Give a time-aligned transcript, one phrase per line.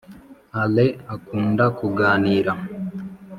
[0.63, 2.53] Allain akunda kuganira